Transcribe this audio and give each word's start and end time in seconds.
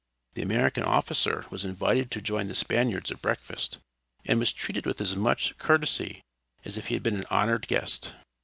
The 0.33 0.41
American 0.41 0.81
officer 0.81 1.45
was 1.51 1.63
invited 1.63 2.09
to 2.09 2.23
join 2.23 2.47
the 2.47 2.55
Spaniards 2.55 3.11
at 3.11 3.21
breakfast, 3.21 3.77
and 4.25 4.39
was 4.39 4.51
treated 4.51 4.83
with 4.87 4.99
as 4.99 5.15
much 5.15 5.55
courtesy 5.59 6.23
as 6.65 6.75
if 6.75 6.87
he 6.87 6.95
had 6.95 7.03
been 7.03 7.17
an 7.17 7.25
honored 7.29 7.67
guest. 7.67 8.15